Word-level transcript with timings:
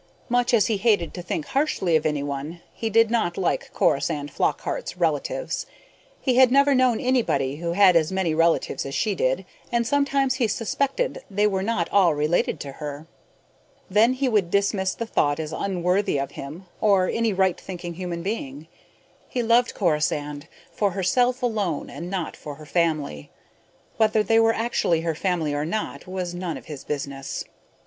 Much 0.29 0.51
as 0.51 0.65
he 0.65 0.77
hated 0.77 1.13
to 1.13 1.21
think 1.21 1.45
harshly 1.45 1.95
of 1.95 2.07
anyone, 2.07 2.59
he 2.73 2.89
did 2.89 3.11
not 3.11 3.37
like 3.37 3.71
Corisande 3.71 4.31
Flockhart's 4.31 4.97
relatives. 4.97 5.67
He 6.19 6.37
had 6.37 6.51
never 6.51 6.73
known 6.73 6.99
anybody 6.99 7.57
who 7.57 7.73
had 7.73 7.95
as 7.95 8.11
many 8.11 8.33
relatives 8.33 8.83
as 8.83 8.95
she 8.95 9.13
did, 9.13 9.45
and 9.71 9.85
sometimes 9.85 10.33
he 10.33 10.47
suspected 10.47 11.21
they 11.29 11.45
were 11.45 11.61
not 11.61 11.87
all 11.91 12.15
related 12.15 12.59
to 12.61 12.71
her. 12.81 13.05
Then 13.91 14.13
he 14.13 14.27
would 14.27 14.49
dismiss 14.49 14.95
the 14.95 15.05
thought 15.05 15.39
as 15.39 15.53
unworthy 15.53 16.17
of 16.17 16.31
him 16.31 16.65
or 16.81 17.07
any 17.07 17.31
right 17.31 17.61
thinking 17.61 17.93
human 17.93 18.23
being. 18.23 18.67
He 19.29 19.43
loved 19.43 19.75
Corisande 19.75 20.47
for 20.71 20.93
herself 20.93 21.43
alone 21.43 21.91
and 21.91 22.09
not 22.09 22.35
for 22.35 22.55
her 22.55 22.65
family. 22.65 23.29
Whether 23.97 24.23
they 24.23 24.39
were 24.39 24.53
actually 24.55 25.01
her 25.01 25.13
family 25.13 25.53
or 25.53 25.63
not 25.63 26.07
was 26.07 26.33
none 26.33 26.57
of 26.57 26.65
his 26.65 26.83
business. 26.83 27.43